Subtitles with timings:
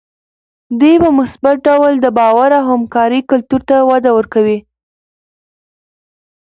[0.79, 4.59] دوی په مثبت ډول د باور او همکارۍ کلتور ته وده ورکوي.